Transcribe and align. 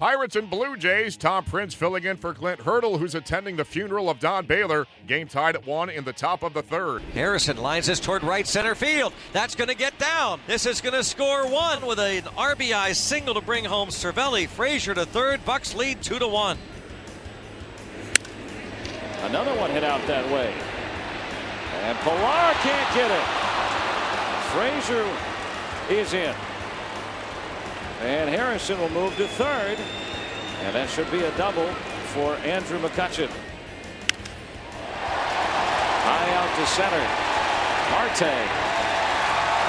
Pirates 0.00 0.34
and 0.34 0.48
Blue 0.48 0.78
Jays. 0.78 1.14
Tom 1.18 1.44
Prince 1.44 1.74
filling 1.74 2.04
in 2.04 2.16
for 2.16 2.32
Clint 2.32 2.62
Hurdle, 2.62 2.96
who's 2.96 3.14
attending 3.14 3.56
the 3.56 3.66
funeral 3.66 4.08
of 4.08 4.18
Don 4.18 4.46
Baylor. 4.46 4.86
Game 5.06 5.28
tied 5.28 5.56
at 5.56 5.66
one 5.66 5.90
in 5.90 6.04
the 6.04 6.12
top 6.14 6.42
of 6.42 6.54
the 6.54 6.62
third. 6.62 7.02
Harrison 7.12 7.58
lines 7.58 7.86
this 7.86 8.00
toward 8.00 8.24
right 8.24 8.46
center 8.46 8.74
field. 8.74 9.12
That's 9.34 9.54
going 9.54 9.68
to 9.68 9.76
get 9.76 9.98
down. 9.98 10.40
This 10.46 10.64
is 10.64 10.80
going 10.80 10.94
to 10.94 11.04
score 11.04 11.46
one 11.46 11.84
with 11.84 11.98
an 11.98 12.22
RBI 12.22 12.94
single 12.94 13.34
to 13.34 13.42
bring 13.42 13.66
home 13.66 13.90
Cervelli. 13.90 14.48
Frazier 14.48 14.94
to 14.94 15.04
third. 15.04 15.44
Bucks 15.44 15.74
lead 15.74 16.00
two 16.00 16.18
to 16.18 16.26
one. 16.26 16.56
Another 19.24 19.54
one 19.60 19.70
hit 19.70 19.84
out 19.84 20.00
that 20.06 20.24
way. 20.32 20.54
And 21.82 21.98
Pilar 21.98 22.54
can't 22.62 22.94
get 22.94 23.10
it. 23.10 23.26
Frazier 24.54 25.06
is 25.90 26.14
in. 26.14 26.34
And 28.00 28.30
Harrison 28.50 28.80
will 28.80 28.90
move 28.90 29.16
to 29.16 29.28
third. 29.28 29.78
And 30.64 30.74
that 30.74 30.90
should 30.90 31.08
be 31.12 31.22
a 31.22 31.30
double 31.36 31.68
for 32.10 32.34
Andrew 32.42 32.80
McCutchen. 32.80 33.30
High 36.02 36.34
out 36.34 36.50
to 36.58 36.66
center. 36.66 36.98
Marte. 37.94 38.26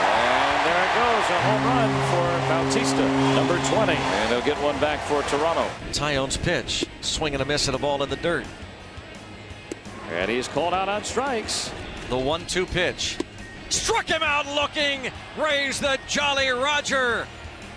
And 0.02 0.66
there 0.66 0.81
it 0.81 0.94
goes. 0.98 1.30
A 1.30 1.40
home 1.45 1.63
run 1.70 1.94
for 2.09 2.26
Bautista, 2.49 3.05
number 3.35 3.59
20. 3.70 3.94
And 3.94 4.31
they'll 4.31 4.41
get 4.41 4.57
one 4.63 4.80
back 4.80 4.99
for 5.02 5.21
Toronto. 5.29 5.70
Taillon's 5.91 6.38
pitch. 6.38 6.84
Swing 7.02 7.35
and 7.35 7.43
a 7.43 7.45
miss 7.45 7.70
at 7.70 7.76
a 7.76 7.77
ball 7.77 8.02
in 8.02 8.09
the 8.09 8.16
dirt. 8.16 8.48
And 10.10 10.32
he's 10.32 10.48
called 10.48 10.73
out 10.73 10.90
on 10.90 11.04
strikes. 11.04 11.71
The 12.10 12.18
one 12.18 12.48
two 12.48 12.66
pitch. 12.66 13.20
Struck 13.70 14.07
him 14.07 14.23
out 14.23 14.48
looking. 14.48 15.12
Raise 15.38 15.79
the 15.79 15.99
Jolly 16.07 16.49
Roger 16.49 17.27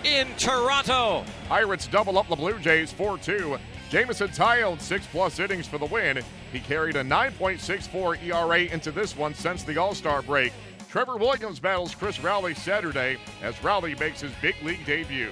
in 0.05 0.27
Toronto. 0.37 1.25
Pirates 1.49 1.87
double 1.87 2.19
up 2.19 2.29
the 2.29 2.35
Blue 2.35 2.59
Jays 2.59 2.91
4 2.91 3.17
2. 3.17 3.57
Jameson 3.89 4.29
Taillon, 4.29 4.79
six 4.79 5.05
plus 5.07 5.39
innings 5.39 5.67
for 5.67 5.77
the 5.77 5.85
win. 5.85 6.21
He 6.51 6.59
carried 6.59 6.95
a 6.95 7.03
9.64 7.03 8.23
ERA 8.23 8.59
into 8.71 8.91
this 8.91 9.17
one 9.17 9.33
since 9.33 9.63
the 9.63 9.77
All 9.77 9.95
Star 9.95 10.21
break. 10.21 10.53
Trevor 10.89 11.17
Williams 11.17 11.59
battles 11.59 11.93
Chris 11.93 12.19
Rowley 12.21 12.53
Saturday 12.53 13.17
as 13.41 13.61
Rowley 13.63 13.95
makes 13.95 14.21
his 14.21 14.31
big 14.41 14.55
league 14.63 14.85
debut. 14.85 15.31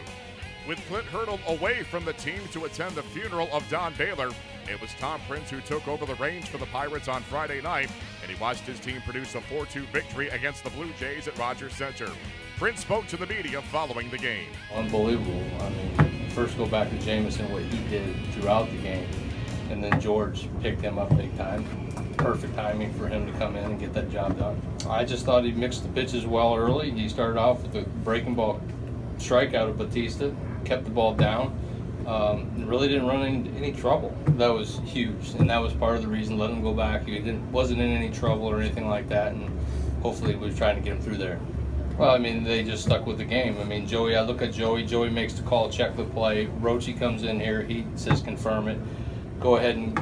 With 0.67 0.79
Clint 0.87 1.05
Hurdle 1.05 1.39
away 1.47 1.83
from 1.83 2.05
the 2.05 2.13
team 2.13 2.39
to 2.51 2.65
attend 2.65 2.95
the 2.95 3.03
funeral 3.03 3.49
of 3.51 3.67
Don 3.69 3.93
Baylor, 3.95 4.31
it 4.69 4.79
was 4.81 4.91
Tom 4.97 5.19
Prince 5.27 5.49
who 5.49 5.61
took 5.61 5.87
over 5.87 6.05
the 6.05 6.15
reins 6.15 6.47
for 6.47 6.57
the 6.57 6.65
Pirates 6.67 7.07
on 7.07 7.21
Friday 7.23 7.61
night, 7.61 7.89
and 8.21 8.31
he 8.31 8.41
watched 8.41 8.61
his 8.61 8.79
team 8.79 9.01
produce 9.01 9.35
a 9.35 9.41
4 9.41 9.65
2 9.65 9.83
victory 9.87 10.29
against 10.29 10.63
the 10.63 10.69
Blue 10.71 10.91
Jays 10.99 11.27
at 11.27 11.37
Rogers 11.37 11.73
Center. 11.73 12.09
Prince 12.57 12.81
spoke 12.81 13.07
to 13.07 13.17
the 13.17 13.25
media 13.25 13.61
following 13.63 14.09
the 14.11 14.17
game. 14.17 14.47
Unbelievable. 14.75 15.43
I 15.59 15.69
mean, 15.69 16.29
first 16.29 16.55
go 16.55 16.67
back 16.67 16.89
to 16.91 16.97
Jameson, 16.99 17.51
what 17.51 17.63
he 17.63 17.89
did 17.89 18.15
throughout 18.33 18.69
the 18.69 18.77
game, 18.77 19.07
and 19.71 19.83
then 19.83 19.99
George 19.99 20.47
picked 20.61 20.79
him 20.79 20.99
up 20.99 21.15
big 21.17 21.35
time. 21.35 21.65
Perfect 22.15 22.55
timing 22.55 22.93
for 22.93 23.07
him 23.07 23.25
to 23.25 23.37
come 23.39 23.55
in 23.55 23.65
and 23.65 23.79
get 23.79 23.93
that 23.93 24.11
job 24.11 24.37
done. 24.37 24.61
I 24.87 25.03
just 25.03 25.25
thought 25.25 25.43
he 25.43 25.51
mixed 25.51 25.81
the 25.81 25.89
pitches 25.89 26.27
well 26.27 26.55
early. 26.55 26.91
He 26.91 27.09
started 27.09 27.39
off 27.39 27.63
with 27.63 27.75
a 27.75 27.89
breaking 28.03 28.35
ball 28.35 28.61
strikeout 29.17 29.69
of 29.69 29.77
Bautista, 29.77 30.33
kept 30.63 30.85
the 30.85 30.91
ball 30.91 31.15
down, 31.15 31.57
um, 32.05 32.67
really 32.67 32.87
didn't 32.87 33.07
run 33.07 33.23
into 33.23 33.49
any 33.57 33.71
trouble. 33.71 34.15
That 34.37 34.53
was 34.53 34.79
huge, 34.85 35.31
and 35.39 35.49
that 35.49 35.57
was 35.57 35.73
part 35.73 35.95
of 35.95 36.03
the 36.03 36.07
reason 36.07 36.37
let 36.37 36.51
him 36.51 36.61
go 36.61 36.73
back. 36.73 37.07
He 37.07 37.15
didn't 37.15 37.51
wasn't 37.51 37.81
in 37.81 37.89
any 37.89 38.11
trouble 38.11 38.45
or 38.45 38.59
anything 38.59 38.87
like 38.87 39.09
that, 39.09 39.31
and 39.31 39.49
hopefully 40.03 40.35
we 40.35 40.47
was 40.47 40.57
trying 40.57 40.75
to 40.75 40.81
get 40.81 40.93
him 40.93 41.01
through 41.01 41.17
there. 41.17 41.39
Well, 41.97 42.09
I 42.09 42.17
mean, 42.17 42.43
they 42.43 42.63
just 42.63 42.83
stuck 42.83 43.05
with 43.05 43.19
the 43.19 43.25
game. 43.25 43.57
I 43.59 43.63
mean, 43.63 43.85
Joey, 43.85 44.15
I 44.15 44.21
look 44.21 44.41
at 44.41 44.51
Joey. 44.51 44.83
Joey 44.83 45.09
makes 45.09 45.33
the 45.33 45.43
call, 45.43 45.69
check 45.69 45.95
the 45.95 46.03
play. 46.03 46.47
Rochi 46.59 46.97
comes 46.97 47.23
in 47.23 47.39
here. 47.39 47.61
He 47.61 47.85
says 47.95 48.21
confirm 48.21 48.67
it. 48.67 48.79
Go 49.39 49.57
ahead 49.57 49.75
and 49.75 49.99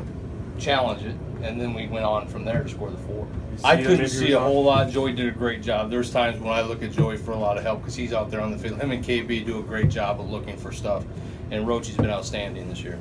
challenge 0.57 1.03
it. 1.03 1.15
And 1.43 1.59
then 1.59 1.73
we 1.73 1.87
went 1.87 2.05
on 2.05 2.27
from 2.27 2.45
there 2.45 2.63
to 2.63 2.69
score 2.69 2.89
the 2.91 2.97
four. 2.97 3.27
I 3.63 3.81
couldn't 3.81 4.07
see 4.07 4.31
a 4.31 4.39
whole 4.39 4.63
lot. 4.63 4.89
Joey 4.89 5.13
did 5.13 5.27
a 5.27 5.31
great 5.31 5.61
job. 5.61 5.89
There's 5.89 6.11
times 6.11 6.39
when 6.39 6.53
I 6.53 6.61
look 6.61 6.81
at 6.81 6.91
Joey 6.91 7.17
for 7.17 7.31
a 7.31 7.37
lot 7.37 7.57
of 7.57 7.63
help 7.63 7.81
because 7.81 7.95
he's 7.95 8.13
out 8.13 8.31
there 8.31 8.41
on 8.41 8.51
the 8.51 8.57
field. 8.57 8.79
Him 8.79 8.91
and 8.91 9.03
KB 9.03 9.45
do 9.45 9.59
a 9.59 9.63
great 9.63 9.89
job 9.89 10.21
of 10.21 10.29
looking 10.29 10.55
for 10.55 10.71
stuff. 10.71 11.03
And 11.49 11.65
Rochi's 11.65 11.97
been 11.97 12.09
outstanding 12.09 12.69
this 12.69 12.81
year. 12.81 12.99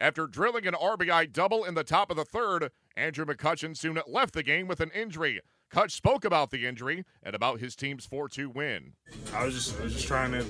After 0.00 0.26
drilling 0.26 0.66
an 0.66 0.74
RBI 0.74 1.32
double 1.32 1.64
in 1.64 1.74
the 1.74 1.84
top 1.84 2.10
of 2.10 2.16
the 2.16 2.24
third, 2.24 2.70
Andrew 2.96 3.26
McCutchen 3.26 3.76
soon 3.76 4.00
left 4.06 4.32
the 4.32 4.42
game 4.42 4.66
with 4.66 4.80
an 4.80 4.90
injury. 4.94 5.40
Cutch 5.70 5.92
spoke 5.92 6.24
about 6.24 6.50
the 6.50 6.66
injury 6.66 7.04
and 7.22 7.34
about 7.34 7.60
his 7.60 7.76
team's 7.76 8.06
4-2 8.06 8.52
win. 8.52 8.94
I 9.32 9.44
was 9.44 9.54
just 9.54 9.80
I 9.80 9.84
was 9.84 9.92
just 9.94 10.06
trying 10.06 10.32
to 10.32 10.44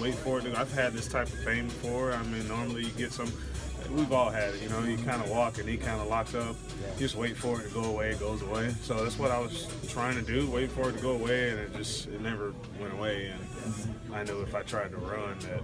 wait 0.00 0.14
for 0.14 0.38
it. 0.38 0.46
I've 0.56 0.72
had 0.72 0.92
this 0.92 1.08
type 1.08 1.26
of 1.26 1.44
pain 1.44 1.64
before. 1.64 2.12
I 2.12 2.22
mean, 2.24 2.46
normally 2.46 2.84
you 2.84 2.90
get 2.90 3.12
some. 3.12 3.32
We've 3.92 4.12
all 4.12 4.30
had 4.30 4.54
it, 4.54 4.62
you 4.62 4.68
know. 4.68 4.80
You 4.84 4.96
kind 4.98 5.20
of 5.20 5.28
walk 5.30 5.58
and 5.58 5.68
he 5.68 5.76
kind 5.76 6.00
of 6.00 6.06
locks 6.06 6.36
up. 6.36 6.54
You 6.94 7.00
just 7.00 7.16
wait 7.16 7.36
for 7.36 7.60
it 7.60 7.68
to 7.68 7.74
go 7.74 7.82
away. 7.82 8.10
It 8.10 8.20
goes 8.20 8.42
away. 8.42 8.70
So 8.82 9.02
that's 9.02 9.18
what 9.18 9.32
I 9.32 9.40
was 9.40 9.66
trying 9.88 10.14
to 10.14 10.22
do. 10.22 10.48
Wait 10.48 10.70
for 10.70 10.90
it 10.90 10.92
to 10.92 11.02
go 11.02 11.12
away, 11.12 11.50
and 11.50 11.58
it 11.58 11.74
just 11.74 12.06
it 12.06 12.20
never 12.20 12.54
went 12.80 12.92
away. 12.92 13.32
And 13.32 14.14
I 14.14 14.22
knew 14.22 14.40
if 14.42 14.54
I 14.54 14.62
tried 14.62 14.92
to 14.92 14.98
run 14.98 15.36
that 15.40 15.62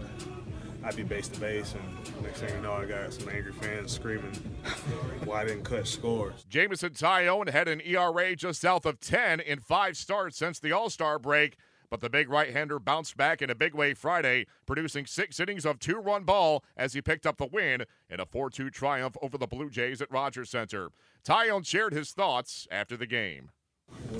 I'd 0.87 0.95
be 0.95 1.03
base 1.03 1.27
to 1.27 1.41
base, 1.41 1.75
and 1.75 2.23
next 2.23 2.39
thing 2.39 2.55
you 2.55 2.61
know, 2.61 2.75
I 2.75 2.85
got 2.85 3.13
some 3.13 3.29
angry 3.29 3.53
fans 3.53 3.91
screaming, 3.91 4.33
"Why 5.25 5.45
didn't 5.45 5.65
Cutch 5.65 5.89
score?" 5.89 6.33
Jameson 6.49 6.91
Taillon 6.91 7.49
had 7.49 7.67
an 7.67 7.81
ERA 7.85 8.37
just 8.37 8.61
south 8.61 8.87
of 8.87 9.01
10 9.01 9.41
in 9.41 9.59
five 9.59 9.97
starts 9.97 10.37
since 10.37 10.61
the 10.61 10.71
All 10.71 10.89
Star 10.89 11.19
break. 11.19 11.57
But 11.91 12.01
the 12.01 12.11
big 12.11 12.29
right 12.29 12.53
hander 12.53 12.79
bounced 12.79 13.17
back 13.17 13.43
in 13.43 13.51
a 13.51 13.55
big 13.55 13.75
way 13.75 13.95
Friday, 13.95 14.47
producing 14.65 15.07
six 15.07 15.41
innings 15.41 15.67
of 15.67 15.81
two 15.81 15.99
run 15.99 16.23
ball 16.23 16.65
as 16.77 16.93
he 16.93 17.03
picked 17.03 17.27
up 17.27 17.39
the 17.39 17.47
win 17.47 17.85
in 18.09 18.21
a 18.21 18.27
4 18.27 18.49
2 18.51 18.71
triumph 18.71 19.17
over 19.21 19.37
the 19.37 19.47
Blue 19.49 19.71
Jays 19.71 20.01
at 20.01 20.11
Rogers 20.11 20.51
Center. 20.51 20.91
Taillon 21.25 21.67
shared 21.67 21.95
his 21.95 22.13
thoughts 22.13 22.69
after 22.71 22.97
the 22.97 23.07
game. 23.07 23.51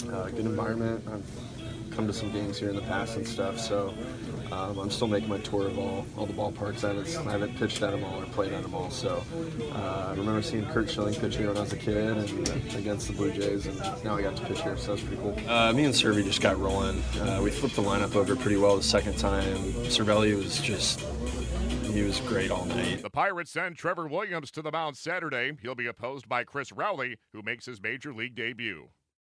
Uh, 0.09 0.29
good 0.31 0.47
environment. 0.47 1.05
I've 1.09 1.23
come 1.97 2.07
to 2.07 2.13
some 2.13 2.31
games 2.31 2.59
here 2.59 2.69
in 2.69 2.77
the 2.77 2.83
past 2.83 3.17
and 3.17 3.27
stuff, 3.27 3.59
so 3.59 3.95
um, 4.53 4.79
I'm 4.79 4.91
still 4.91 5.09
making 5.09 5.31
my 5.31 5.39
tour 5.39 5.67
of 5.67 5.79
all, 5.79 6.05
all 6.17 6.27
the 6.27 6.35
ballparks. 6.35 6.85
I 6.85 6.93
haven't, 6.93 7.27
I 7.27 7.33
haven't 7.33 7.57
pitched 7.57 7.83
at 7.83 7.93
them 7.93 8.05
all 8.05 8.23
or 8.23 8.27
played 8.27 8.53
at 8.53 8.63
them 8.63 8.75
all. 8.75 8.91
So 8.91 9.25
uh, 9.73 10.09
I 10.09 10.11
remember 10.11 10.43
seeing 10.43 10.67
Curt 10.67 10.91
Schilling 10.91 11.15
pitch 11.15 11.37
here 11.37 11.49
when 11.49 11.57
I 11.57 11.61
was 11.61 11.73
a 11.73 11.77
kid 11.77 11.97
and 11.97 12.49
against 12.75 13.07
the 13.07 13.15
Blue 13.15 13.33
Jays, 13.33 13.67
and 13.67 13.79
now 14.05 14.17
I 14.17 14.23
got 14.23 14.37
to 14.37 14.45
pitch 14.45 14.61
here, 14.61 14.77
so 14.77 14.95
that's 14.95 15.07
pretty 15.07 15.23
cool. 15.23 15.35
Uh, 15.49 15.73
me 15.73 15.85
and 15.85 15.95
Servy 15.95 16.23
just 16.23 16.43
got 16.43 16.59
rolling. 16.59 17.03
Uh, 17.19 17.41
we 17.43 17.51
flipped 17.51 17.77
the 17.77 17.83
lineup 17.83 18.15
over 18.15 18.37
pretty 18.37 18.59
well 18.59 18.77
the 18.77 18.83
second 18.83 19.17
time. 19.17 19.57
Cervelli 19.89 20.37
was 20.37 20.61
just 20.61 21.01
he 21.97 22.03
was 22.03 22.21
great 22.21 22.51
all 22.51 22.67
night. 22.67 23.03
The 23.03 23.09
Pirates 23.09 23.53
send 23.53 23.77
Trevor 23.77 24.07
Williams 24.07 24.51
to 24.51 24.61
the 24.61 24.71
mound 24.71 24.99
Saturday. 24.99 25.53
He'll 25.63 25.75
be 25.75 25.87
opposed 25.87 26.29
by 26.29 26.45
Chris 26.45 26.71
Rowley, 26.71 27.17
who 27.33 27.41
makes 27.41 27.65
his 27.65 27.81
major 27.81 28.13
league 28.13 28.35
debut. 28.35 28.91